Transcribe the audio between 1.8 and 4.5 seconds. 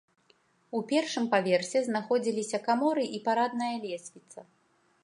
знаходзіліся каморы і парадная лесвіца.